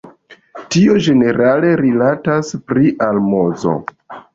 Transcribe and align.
Tio 0.75 0.95
ĝenerale 1.09 1.75
rilatas 1.85 2.53
pri 2.69 2.99
almozo. 3.13 3.81